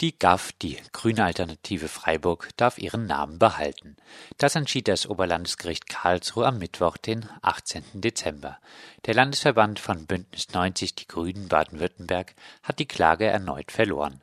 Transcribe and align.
Die 0.00 0.18
GAF, 0.18 0.50
die 0.60 0.76
Grüne 0.90 1.24
Alternative 1.24 1.86
Freiburg, 1.86 2.48
darf 2.56 2.78
ihren 2.78 3.06
Namen 3.06 3.38
behalten. 3.38 3.96
Das 4.38 4.56
entschied 4.56 4.88
das 4.88 5.06
Oberlandesgericht 5.06 5.88
Karlsruhe 5.88 6.48
am 6.48 6.58
Mittwoch, 6.58 6.96
den 6.96 7.28
18. 7.42 7.84
Dezember. 7.94 8.58
Der 9.06 9.14
Landesverband 9.14 9.78
von 9.78 10.06
Bündnis 10.06 10.48
90 10.52 10.96
Die 10.96 11.06
Grünen 11.06 11.46
Baden-Württemberg 11.46 12.34
hat 12.64 12.80
die 12.80 12.88
Klage 12.88 13.26
erneut 13.26 13.70
verloren. 13.70 14.20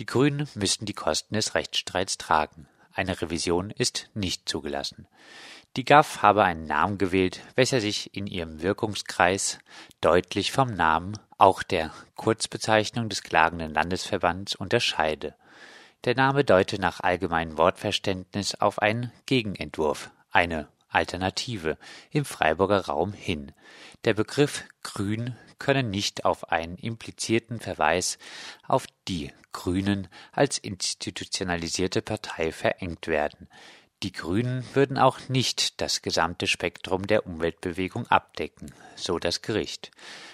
Die 0.00 0.06
Grünen 0.06 0.48
müssten 0.56 0.86
die 0.86 0.92
Kosten 0.92 1.34
des 1.34 1.54
Rechtsstreits 1.54 2.18
tragen. 2.18 2.66
Eine 2.92 3.22
Revision 3.22 3.70
ist 3.70 4.10
nicht 4.14 4.48
zugelassen. 4.48 5.06
Die 5.76 5.86
GAF 5.86 6.20
habe 6.20 6.44
einen 6.44 6.66
Namen 6.66 6.98
gewählt, 6.98 7.40
welcher 7.54 7.80
sich 7.80 8.14
in 8.14 8.26
ihrem 8.26 8.60
Wirkungskreis 8.60 9.58
deutlich 10.02 10.52
vom 10.52 10.68
Namen, 10.74 11.18
auch 11.38 11.62
der 11.62 11.94
Kurzbezeichnung 12.14 13.08
des 13.08 13.22
klagenden 13.22 13.72
Landesverbands, 13.72 14.54
unterscheide. 14.54 15.34
Der 16.04 16.14
Name 16.14 16.44
deute 16.44 16.78
nach 16.78 17.00
allgemeinem 17.00 17.56
Wortverständnis 17.56 18.54
auf 18.56 18.80
einen 18.80 19.12
Gegenentwurf, 19.24 20.10
eine 20.30 20.68
Alternative 20.90 21.78
im 22.10 22.26
Freiburger 22.26 22.84
Raum 22.84 23.14
hin. 23.14 23.52
Der 24.04 24.12
Begriff 24.12 24.64
Grün 24.82 25.36
könne 25.58 25.84
nicht 25.84 26.26
auf 26.26 26.52
einen 26.52 26.76
implizierten 26.76 27.60
Verweis 27.60 28.18
auf 28.68 28.84
die 29.08 29.32
Grünen 29.52 30.08
als 30.32 30.58
institutionalisierte 30.58 32.02
Partei 32.02 32.52
verengt 32.52 33.06
werden. 33.06 33.48
Die 34.02 34.10
Grünen 34.10 34.64
würden 34.74 34.98
auch 34.98 35.28
nicht 35.28 35.80
das 35.80 36.02
gesamte 36.02 36.48
Spektrum 36.48 37.06
der 37.06 37.24
Umweltbewegung 37.24 38.08
abdecken, 38.08 38.74
so 38.96 39.20
das 39.20 39.42
Gericht. 39.42 39.92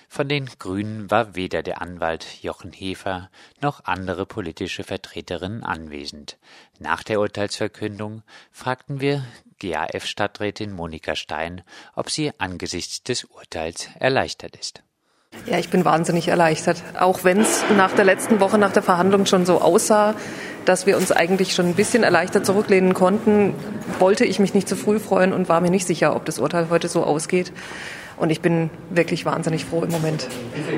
Von 0.09 0.27
den 0.27 0.47
Grünen 0.59 1.11
war 1.11 1.35
weder 1.35 1.63
der 1.63 1.83
Anwalt 1.83 2.43
Jochen 2.43 2.73
Hefer 2.73 3.29
noch 3.61 3.85
andere 3.85 4.25
politische 4.25 4.85
Vertreterinnen 4.85 5.65
anwesend. 5.65 6.39
Nach 6.79 7.03
der 7.03 7.21
Urteilsverkündung 7.21 8.23
fragten 8.53 9.03
wir 9.03 9.23
GAF-Stadträtin 9.59 10.73
Monika 10.73 11.15
Stein, 11.15 11.63
ob 11.95 12.09
sie 12.11 12.33
angesichts 12.39 13.03
des 13.03 13.25
Urteils 13.25 13.91
erleichtert 13.99 14.57
ist. 14.57 14.83
Ja, 15.45 15.59
ich 15.59 15.69
bin 15.69 15.85
wahnsinnig 15.85 16.29
erleichtert. 16.29 16.83
Auch 16.99 17.23
wenn 17.23 17.41
es 17.41 17.63
nach 17.77 17.93
der 17.93 18.07
letzten 18.07 18.41
Woche, 18.41 18.57
nach 18.57 18.73
der 18.73 18.83
Verhandlung 18.83 19.27
schon 19.27 19.45
so 19.45 19.61
aussah, 19.61 20.15
dass 20.69 20.87
wir 20.87 20.99
uns 20.99 21.11
eigentlich 21.13 21.55
schon 21.55 21.67
ein 21.67 21.75
bisschen 21.75 22.03
erleichtert 22.03 22.45
zurücklehnen 22.45 22.93
konnten, 22.93 23.55
wollte 23.99 24.27
ich 24.27 24.39
mich 24.39 24.53
nicht 24.53 24.69
zu 24.69 24.77
früh 24.77 24.99
freuen 24.99 25.33
und 25.33 25.49
war 25.49 25.63
mir 25.63 25.71
nicht 25.71 25.87
sicher, 25.87 26.15
ob 26.15 26.27
das 26.27 26.39
Urteil 26.39 26.67
heute 26.69 26.89
so 26.89 27.05
ausgeht. 27.05 27.53
Und 28.19 28.31
ich 28.31 28.43
bin 28.43 28.69
wirklich 28.91 29.25
wahnsinnig 29.25 29.65
froh 29.65 29.83
im 29.83 29.91
Moment. 29.91 30.27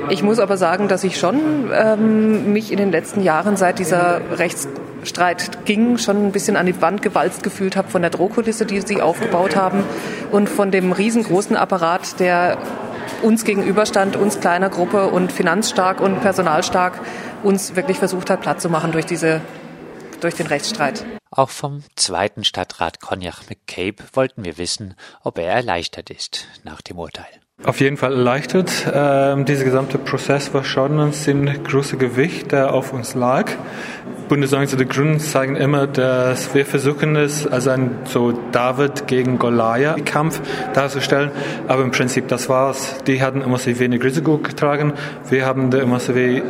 Ich 0.08 0.22
muss 0.22 0.38
aber 0.38 0.56
sagen, 0.58 0.86
dass 0.86 1.02
ich 1.02 1.18
schon 1.18 1.70
ähm, 1.72 2.52
mich 2.52 2.70
in 2.70 2.76
den 2.76 2.92
letzten 2.92 3.22
Jahren, 3.22 3.56
seit 3.56 3.78
dieser 3.78 4.20
Rechtsstreit 4.36 5.64
ging, 5.64 5.98
schon 5.98 6.26
ein 6.26 6.32
bisschen 6.32 6.56
an 6.56 6.66
die 6.66 6.80
Wand 6.80 7.02
gewalzt 7.02 7.42
gefühlt 7.42 7.76
habe 7.76 7.88
von 7.88 8.02
der 8.02 8.10
Drohkulisse, 8.10 8.66
die 8.66 8.82
sie 8.82 9.00
aufgebaut 9.02 9.56
haben 9.56 9.82
und 10.30 10.48
von 10.48 10.70
dem 10.70 10.92
riesengroßen 10.92 11.56
Apparat, 11.56 12.20
der 12.20 12.58
uns 13.22 13.44
gegenüberstand, 13.44 14.16
uns 14.16 14.38
kleiner 14.38 14.68
Gruppe 14.68 15.08
und 15.08 15.32
finanzstark 15.32 16.00
und 16.00 16.20
personalstark, 16.20 17.00
uns 17.42 17.74
wirklich 17.74 17.98
versucht 17.98 18.30
hat, 18.30 18.40
Platz 18.40 18.62
zu 18.62 18.68
machen 18.68 18.92
durch 18.92 19.06
diese 19.06 19.40
durch 20.20 20.34
den 20.34 20.46
Rechtsstreit. 20.46 21.04
Auch 21.30 21.50
vom 21.50 21.82
zweiten 21.96 22.44
Stadtrat 22.44 23.00
Cognac 23.00 23.48
McCabe 23.48 24.02
wollten 24.14 24.44
wir 24.44 24.58
wissen, 24.58 24.94
ob 25.22 25.38
er 25.38 25.52
erleichtert 25.52 26.10
ist 26.10 26.46
nach 26.64 26.80
dem 26.80 26.98
Urteil. 26.98 27.40
Auf 27.62 27.80
jeden 27.80 27.98
Fall 27.98 28.12
erleichtert. 28.12 28.72
Ähm, 28.90 29.44
dieser 29.44 29.64
gesamte 29.64 29.98
Prozess 29.98 30.54
war 30.54 30.64
schon 30.64 30.98
ein 30.98 31.12
ziemlich 31.12 31.62
großes 31.62 31.98
Gewicht, 31.98 32.52
der 32.52 32.72
auf 32.72 32.94
uns 32.94 33.14
lag. 33.14 33.50
Bundesregierung 34.30 34.78
der 34.78 34.86
Grünen 34.86 35.20
zeigen 35.20 35.56
immer, 35.56 35.86
dass 35.86 36.54
wir 36.54 36.64
versuchen 36.64 37.16
es 37.16 37.46
als 37.46 37.68
ein 37.68 37.98
so 38.04 38.32
David 38.52 39.06
gegen 39.08 39.38
Goliath 39.38 40.06
Kampf 40.06 40.40
darzustellen. 40.72 41.32
Aber 41.68 41.82
im 41.82 41.90
Prinzip 41.90 42.28
das 42.28 42.48
war's. 42.48 42.96
Die 43.06 43.20
hatten 43.20 43.42
immer 43.42 43.58
so 43.58 43.78
wenig 43.78 44.02
Risiko 44.02 44.38
getragen. 44.38 44.94
Wir 45.28 45.44
haben 45.44 45.70
da 45.70 45.78
immer 45.78 46.00
so 46.00 46.14
wie 46.14 46.42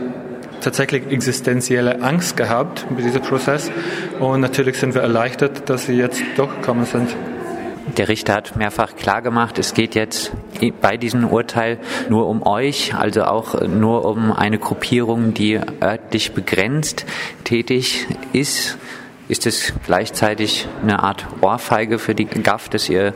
tatsächlich 0.60 1.10
existenzielle 1.10 2.02
Angst 2.02 2.36
gehabt 2.36 2.90
mit 2.90 3.04
diesem 3.04 3.22
Prozess. 3.22 3.70
Und 4.18 4.40
natürlich 4.40 4.78
sind 4.78 4.94
wir 4.94 5.02
erleichtert, 5.02 5.68
dass 5.68 5.86
sie 5.86 5.94
jetzt 5.94 6.22
durchgekommen 6.36 6.84
sind. 6.84 7.08
Der 7.96 8.08
Richter 8.08 8.34
hat 8.34 8.56
mehrfach 8.56 8.94
klargemacht, 8.94 9.58
es 9.58 9.74
geht 9.74 9.94
jetzt 9.94 10.32
bei 10.80 10.96
diesem 10.96 11.26
Urteil 11.26 11.78
nur 12.08 12.28
um 12.28 12.46
euch, 12.46 12.94
also 12.94 13.24
auch 13.24 13.60
nur 13.62 14.04
um 14.04 14.32
eine 14.32 14.58
Gruppierung, 14.58 15.34
die 15.34 15.58
örtlich 15.82 16.32
begrenzt 16.32 17.04
tätig 17.42 18.06
ist. 18.32 18.78
Ist 19.28 19.46
es 19.46 19.72
gleichzeitig 19.86 20.68
eine 20.82 21.02
Art 21.02 21.26
Ohrfeige 21.40 21.98
für 21.98 22.14
die 22.14 22.26
GAF, 22.26 22.68
dass 22.68 22.88
ihr 22.88 23.14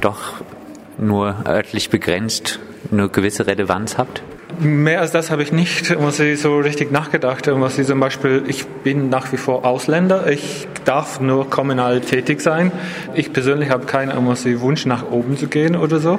doch 0.00 0.34
nur 0.96 1.36
örtlich 1.46 1.90
begrenzt 1.90 2.60
eine 2.92 3.08
gewisse 3.08 3.46
Relevanz 3.46 3.98
habt? 3.98 4.22
Mehr 4.60 5.00
als 5.00 5.10
das 5.10 5.30
habe 5.30 5.42
ich 5.42 5.52
nicht, 5.52 5.98
muss 5.98 6.20
ich 6.20 6.40
so 6.40 6.58
richtig 6.58 6.92
nachgedacht. 6.92 7.48
Was 7.48 7.78
ich 7.78 7.86
zum 7.86 7.98
Beispiel, 8.00 8.44
ich 8.46 8.66
bin 8.66 9.08
nach 9.08 9.32
wie 9.32 9.36
vor 9.36 9.64
Ausländer, 9.64 10.30
ich 10.30 10.68
darf 10.84 11.20
nur 11.20 11.50
kommunal 11.50 12.00
tätig 12.00 12.40
sein. 12.40 12.70
Ich 13.14 13.32
persönlich 13.32 13.70
habe 13.70 13.86
keinen 13.86 14.12
Wunsch, 14.60 14.86
nach 14.86 15.10
oben 15.10 15.36
zu 15.36 15.48
gehen 15.48 15.76
oder 15.76 15.98
so. 15.98 16.18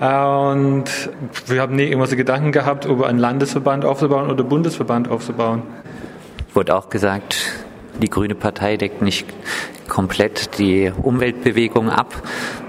Und 0.00 0.84
wir 1.46 1.60
haben 1.60 1.76
nie 1.76 1.86
immer 1.86 2.06
so 2.06 2.16
Gedanken 2.16 2.52
gehabt, 2.52 2.86
über 2.86 3.06
einen 3.06 3.18
Landesverband 3.18 3.84
aufzubauen 3.84 4.30
oder 4.30 4.42
Bundesverband 4.42 5.08
aufzubauen. 5.08 5.62
Wurde 6.54 6.74
auch 6.74 6.88
gesagt, 6.88 7.35
die 8.00 8.10
Grüne 8.10 8.34
Partei 8.34 8.76
deckt 8.76 9.02
nicht 9.02 9.26
komplett 9.88 10.58
die 10.58 10.92
Umweltbewegung 11.02 11.90
ab. 11.90 12.14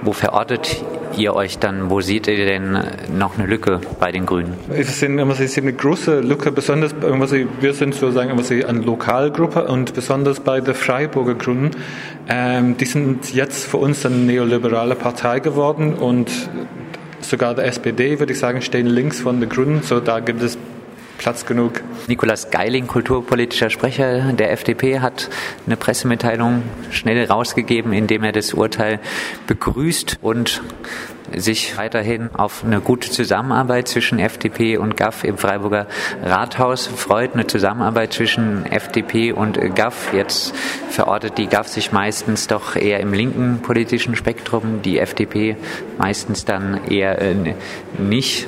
Wo 0.01 0.13
verortet 0.13 0.83
ihr 1.17 1.33
euch 1.33 1.57
dann, 1.57 1.89
wo 1.89 2.01
seht 2.01 2.27
ihr 2.27 2.45
denn 2.45 2.79
noch 3.17 3.38
eine 3.38 3.47
Lücke 3.47 3.81
bei 3.99 4.11
den 4.11 4.25
Grünen? 4.25 4.53
Es 4.69 5.01
es 5.01 5.57
eine 5.57 5.73
große 5.73 6.19
Lücke, 6.21 6.51
besonders 6.51 6.93
wir 7.01 7.73
sind 7.73 7.95
sozusagen 7.95 8.31
eine 8.31 8.79
Lokalgruppe 8.81 9.65
und 9.65 9.93
besonders 9.93 10.39
bei 10.39 10.61
den 10.61 10.75
Freiburger 10.75 11.35
Grünen. 11.35 11.71
Ähm, 12.29 12.77
die 12.77 12.85
sind 12.85 13.33
jetzt 13.33 13.65
für 13.65 13.77
uns 13.77 14.05
eine 14.05 14.15
neoliberale 14.15 14.95
Partei 14.95 15.39
geworden 15.39 15.94
und 15.94 16.29
sogar 17.21 17.55
der 17.55 17.65
SPD, 17.65 18.19
würde 18.19 18.33
ich 18.33 18.39
sagen, 18.39 18.61
stehen 18.61 18.88
links 18.88 19.19
von 19.19 19.39
den 19.39 19.49
Grünen. 19.49 19.81
So 19.81 19.99
da 19.99 20.19
gibt 20.19 20.41
es 20.41 20.57
Platz 21.17 21.45
genug. 21.45 21.81
Nikolas 22.07 22.51
Geiling, 22.51 22.88
kulturpolitischer 22.88 23.69
Sprecher 23.69 24.33
der 24.33 24.51
FDP, 24.51 25.00
hat 25.00 25.29
eine 25.66 25.78
Pressemitteilung 25.78 26.63
schnell 26.91 27.25
rausgegeben, 27.25 27.94
indem 27.94 28.23
er 28.23 28.31
das 28.31 28.53
Urteil 28.53 29.00
begrüßt 29.47 30.19
und 30.22 30.61
sich 31.35 31.77
weiterhin 31.77 32.29
auf 32.33 32.63
eine 32.63 32.79
gute 32.79 33.09
Zusammenarbeit 33.11 33.88
zwischen 33.88 34.19
FDP 34.19 34.77
und 34.77 34.95
GAF 34.95 35.23
im 35.23 35.38
Freiburger 35.38 35.88
Rathaus 36.23 36.88
freut. 36.88 37.33
Eine 37.33 37.47
Zusammenarbeit 37.47 38.13
zwischen 38.13 38.66
FDP 38.66 39.33
und 39.33 39.59
GAF. 39.75 40.13
Jetzt 40.13 40.56
verortet 40.89 41.38
die 41.38 41.47
GAF 41.47 41.67
sich 41.67 41.91
meistens 41.91 42.47
doch 42.47 42.75
eher 42.75 43.00
im 43.00 43.13
linken 43.13 43.59
politischen 43.61 44.16
Spektrum, 44.16 44.81
die 44.81 45.00
FDP 45.00 45.57
meistens 45.97 46.45
dann 46.45 46.85
eher 46.85 47.22
äh, 47.22 47.35
nicht. 47.97 48.47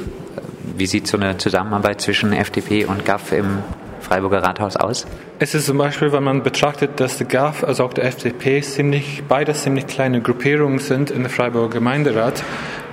Wie 0.80 0.86
sieht 0.86 1.08
so 1.08 1.18
eine 1.18 1.36
Zusammenarbeit 1.36 2.00
zwischen 2.00 2.32
FDP 2.32 2.86
und 2.86 3.04
GAF 3.04 3.34
im 3.34 3.58
Freiburger 4.00 4.42
Rathaus 4.42 4.78
aus? 4.78 5.06
Es 5.38 5.54
ist 5.54 5.66
zum 5.66 5.78
Beispiel, 5.78 6.14
wenn 6.14 6.24
man 6.24 6.42
betrachtet, 6.42 7.02
dass 7.02 7.18
der 7.18 7.28
GAF 7.28 7.66
als 7.66 7.82
auch 7.82 7.92
der 7.92 8.06
FDP 8.06 8.62
ziemlich, 8.62 9.24
beide 9.28 9.54
ziemlich 9.54 9.88
kleine 9.88 10.22
Gruppierungen 10.22 10.80
sind 10.80 11.12
in 11.12 11.24
der 11.24 11.30
Freiburger 11.30 11.68
Gemeinderat 11.68 12.46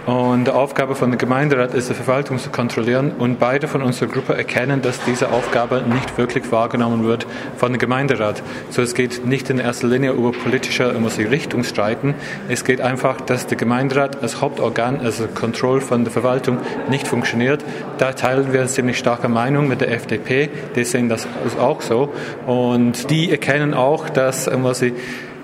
und 0.06 0.44
die 0.44 0.52
Aufgabe 0.52 0.94
von 0.94 1.10
der 1.10 1.18
Gemeinderat 1.18 1.74
ist, 1.74 1.90
die 1.90 1.94
Verwaltung 1.94 2.38
zu 2.38 2.50
kontrollieren. 2.50 3.10
Und 3.18 3.40
beide 3.40 3.66
von 3.66 3.82
unserer 3.82 4.08
Gruppe 4.08 4.34
erkennen, 4.34 4.80
dass 4.80 5.00
diese 5.04 5.32
Aufgabe 5.32 5.82
nicht 5.82 6.16
wirklich 6.16 6.52
wahrgenommen 6.52 7.04
wird 7.04 7.26
von 7.56 7.72
dem 7.72 7.80
Gemeinderat. 7.80 8.40
So 8.70 8.82
es 8.82 8.94
geht 8.94 9.26
nicht 9.26 9.50
in 9.50 9.58
erster 9.58 9.88
Linie 9.88 10.12
über 10.12 10.30
politische 10.30 10.94
Richtungsstreiten. 11.28 12.14
Es 12.48 12.64
geht 12.64 12.80
einfach, 12.80 13.20
dass 13.20 13.48
der 13.48 13.56
Gemeinderat 13.56 14.22
als 14.22 14.40
Hauptorgan, 14.40 15.00
also 15.00 15.26
Kontroll 15.26 15.80
von 15.80 16.04
der 16.04 16.12
Verwaltung, 16.12 16.58
nicht 16.88 17.08
funktioniert. 17.08 17.64
Da 17.98 18.12
teilen 18.12 18.52
wir 18.52 18.60
eine 18.60 18.68
ziemlich 18.68 18.98
starke 18.98 19.28
Meinung 19.28 19.66
mit 19.66 19.80
der 19.80 19.90
FDP. 19.90 20.50
Die 20.76 20.84
sehen 20.84 21.08
das 21.08 21.26
auch 21.58 21.82
so. 21.82 22.12
Und 22.46 23.10
die 23.10 23.32
erkennen 23.32 23.74
auch, 23.74 24.08
dass 24.08 24.46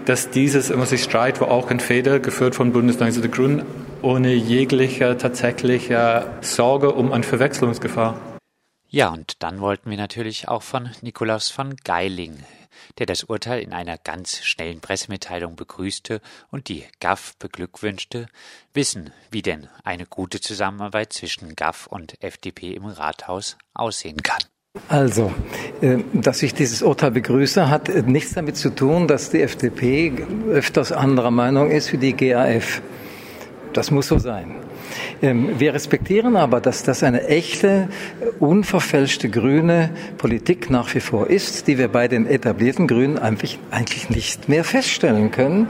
dass 0.06 0.30
dieses 0.30 0.72
Streit 1.00 1.40
war 1.40 1.50
auch 1.50 1.70
in 1.70 1.80
Feder 1.80 2.20
geführt 2.20 2.54
von 2.54 2.72
Bundesland 2.72 3.22
der 3.22 3.30
Grünen 3.30 3.64
ohne 4.02 4.32
jegliche 4.34 5.16
tatsächliche 5.16 6.38
Sorge 6.40 6.92
um 6.92 7.12
eine 7.12 7.22
Verwechslungsgefahr. 7.22 8.20
Ja, 8.88 9.08
und 9.08 9.42
dann 9.42 9.60
wollten 9.60 9.90
wir 9.90 9.96
natürlich 9.96 10.48
auch 10.48 10.62
von 10.62 10.90
Nikolaus 11.00 11.48
von 11.48 11.76
Geiling, 11.76 12.44
der 12.98 13.06
das 13.06 13.24
Urteil 13.24 13.62
in 13.62 13.72
einer 13.72 13.96
ganz 13.96 14.42
schnellen 14.42 14.80
Pressemitteilung 14.80 15.56
begrüßte 15.56 16.20
und 16.50 16.68
die 16.68 16.84
GAF 17.00 17.34
beglückwünschte, 17.38 18.26
wissen, 18.74 19.12
wie 19.30 19.42
denn 19.42 19.68
eine 19.84 20.04
gute 20.04 20.40
Zusammenarbeit 20.40 21.12
zwischen 21.12 21.56
GAF 21.56 21.86
und 21.86 22.22
FDP 22.22 22.74
im 22.74 22.84
Rathaus 22.84 23.56
aussehen 23.72 24.22
kann. 24.22 24.42
Also, 24.88 25.30
äh, 25.82 25.98
dass 26.14 26.42
ich 26.42 26.54
dieses 26.54 26.82
Urteil 26.82 27.10
begrüße, 27.10 27.68
hat 27.68 27.90
nichts 28.06 28.32
damit 28.32 28.56
zu 28.56 28.70
tun, 28.70 29.06
dass 29.06 29.28
die 29.28 29.42
FDP 29.42 30.14
öfters 30.50 30.92
anderer 30.92 31.30
Meinung 31.30 31.70
ist 31.70 31.92
wie 31.92 31.98
die 31.98 32.14
GAF. 32.14 32.80
Das 33.74 33.90
muss 33.90 34.08
so 34.08 34.18
sein. 34.18 34.52
Ähm, 35.20 35.60
wir 35.60 35.74
respektieren 35.74 36.36
aber, 36.36 36.62
dass 36.62 36.84
das 36.84 37.02
eine 37.02 37.26
echte, 37.26 37.90
unverfälschte 38.40 39.28
grüne 39.28 39.90
Politik 40.16 40.70
nach 40.70 40.94
wie 40.94 41.00
vor 41.00 41.28
ist, 41.28 41.66
die 41.66 41.76
wir 41.76 41.88
bei 41.88 42.08
den 42.08 42.26
etablierten 42.26 42.86
Grünen 42.86 43.18
eigentlich 43.18 44.08
nicht 44.08 44.48
mehr 44.48 44.64
feststellen 44.64 45.30
können 45.30 45.68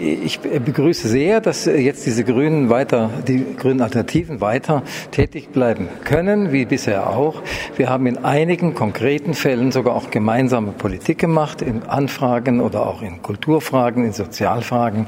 ich 0.00 0.40
begrüße 0.40 1.08
sehr, 1.08 1.40
dass 1.40 1.66
jetzt 1.66 2.06
diese 2.06 2.24
Grünen 2.24 2.70
weiter, 2.70 3.10
die 3.26 3.44
grünen 3.56 3.82
Alternativen 3.82 4.40
weiter 4.40 4.82
tätig 5.10 5.50
bleiben 5.50 5.88
können, 6.04 6.52
wie 6.52 6.64
bisher 6.64 7.10
auch. 7.10 7.42
Wir 7.76 7.90
haben 7.90 8.06
in 8.06 8.18
einigen 8.24 8.74
konkreten 8.74 9.34
Fällen 9.34 9.72
sogar 9.72 9.94
auch 9.94 10.10
gemeinsame 10.10 10.72
Politik 10.72 11.18
gemacht, 11.18 11.62
in 11.62 11.82
Anfragen 11.82 12.60
oder 12.60 12.86
auch 12.86 13.02
in 13.02 13.22
Kulturfragen, 13.22 14.04
in 14.04 14.12
Sozialfragen, 14.12 15.06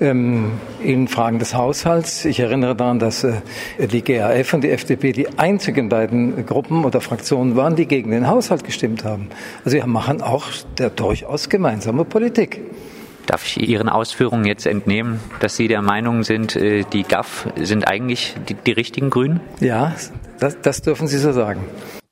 ähm, 0.00 0.52
in 0.82 1.08
Fragen 1.08 1.38
des 1.38 1.54
Haushalts. 1.54 2.24
Ich 2.24 2.40
erinnere 2.40 2.74
daran, 2.74 2.98
dass 2.98 3.24
äh, 3.24 3.34
die 3.78 4.02
GAF 4.02 4.54
und 4.54 4.64
die 4.64 4.70
FDP 4.70 5.12
die 5.12 5.38
einzigen 5.38 5.88
beiden 5.88 6.46
Gruppen 6.46 6.84
oder 6.84 7.00
Fraktionen 7.00 7.56
waren, 7.56 7.76
die 7.76 7.86
gegen 7.86 8.10
den 8.10 8.28
Haushalt 8.28 8.64
gestimmt 8.64 9.04
haben. 9.04 9.28
Also 9.64 9.76
wir 9.76 9.86
machen 9.86 10.20
auch 10.20 10.46
der 10.78 10.90
durchaus 10.90 11.48
gemeinsame 11.48 12.04
Politik. 12.04 12.60
Darf 13.26 13.44
ich 13.44 13.68
Ihren 13.68 13.88
Ausführungen 13.88 14.44
jetzt 14.44 14.66
entnehmen, 14.66 15.20
dass 15.40 15.56
Sie 15.56 15.68
der 15.68 15.82
Meinung 15.82 16.22
sind, 16.22 16.54
äh, 16.54 16.84
die 16.84 17.02
GAF 17.02 17.48
sind 17.56 17.88
eigentlich 17.88 18.34
die, 18.48 18.54
die 18.54 18.72
richtigen 18.72 19.10
Grünen? 19.10 19.40
Ja, 19.60 19.94
das, 20.38 20.60
das 20.60 20.82
dürfen 20.82 21.08
Sie 21.08 21.18
so 21.18 21.32
sagen. 21.32 21.64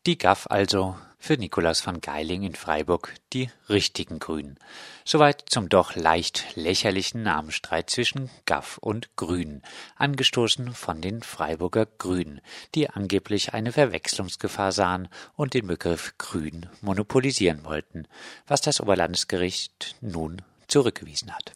Die 0.06 0.18
GAF 0.18 0.46
also 0.50 0.96
für 1.24 1.38
Nikolaus 1.38 1.86
van 1.86 2.02
Geiling 2.02 2.42
in 2.42 2.54
Freiburg 2.54 3.14
die 3.32 3.48
richtigen 3.70 4.18
Grünen. 4.18 4.58
Soweit 5.06 5.44
zum 5.46 5.70
doch 5.70 5.96
leicht 5.96 6.44
lächerlichen 6.54 7.22
Namenstreit 7.22 7.88
zwischen 7.88 8.28
GAF 8.44 8.76
und 8.76 9.16
Grünen, 9.16 9.62
angestoßen 9.96 10.74
von 10.74 11.00
den 11.00 11.22
Freiburger 11.22 11.86
Grünen, 11.86 12.42
die 12.74 12.90
angeblich 12.90 13.54
eine 13.54 13.72
Verwechslungsgefahr 13.72 14.72
sahen 14.72 15.08
und 15.34 15.54
den 15.54 15.66
Begriff 15.66 16.12
Grün 16.18 16.66
monopolisieren 16.82 17.64
wollten, 17.64 18.06
was 18.46 18.60
das 18.60 18.82
Oberlandesgericht 18.82 19.96
nun 20.02 20.42
zurückgewiesen 20.68 21.34
hat. 21.34 21.52